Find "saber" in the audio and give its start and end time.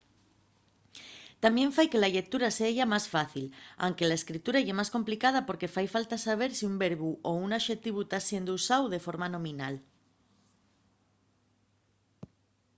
6.27-6.49